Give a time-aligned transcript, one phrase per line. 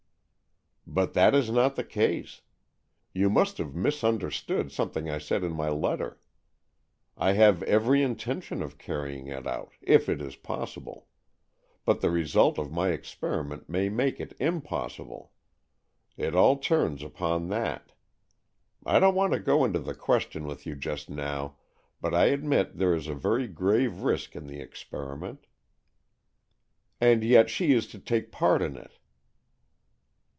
[1.01, 2.41] "But that is not the case.
[3.13, 6.19] You must have misunderstood something I said in my letter.
[7.15, 11.07] I have every intention of carrying it out, if it is possible.
[11.85, 15.31] But the result of my experi ment may make it impossible.
[16.17, 17.93] It all turns upon that.
[18.85, 21.55] I don't want to go into the ques tion with you just now,
[22.01, 25.47] but I admit there is a very grave risk in the experiment.""
[26.99, 28.97] And yet she is to take part in it."